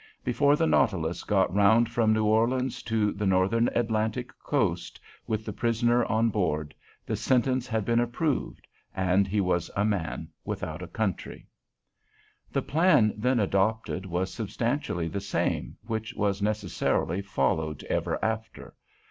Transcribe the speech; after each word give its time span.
Before 0.25 0.55
the 0.55 0.65
"Nautilus" 0.65 1.23
got 1.23 1.53
round 1.53 1.87
from 1.87 2.11
New 2.11 2.25
Orleans 2.25 2.81
to 2.81 3.11
the 3.11 3.27
Northern 3.27 3.67
Atlantic 3.75 4.31
coast 4.43 4.99
with 5.27 5.45
the 5.45 5.53
prisoner 5.53 6.05
on 6.05 6.29
board, 6.29 6.73
the 7.05 7.15
sentence 7.15 7.67
had 7.67 7.85
been 7.85 7.99
approved, 7.99 8.65
and 8.95 9.27
he 9.27 9.39
was 9.39 9.69
a 9.75 9.85
man 9.85 10.29
without 10.43 10.81
a 10.81 10.87
country. 10.87 11.45
The 12.51 12.63
plan 12.63 13.13
then 13.15 13.39
adopted 13.39 14.07
was 14.07 14.33
substantially 14.33 15.07
the 15.07 15.21
same 15.21 15.77
which 15.85 16.15
was 16.15 16.41
necessarily 16.41 17.21
followed 17.21 17.83
ever 17.83 18.17
after. 18.25 18.73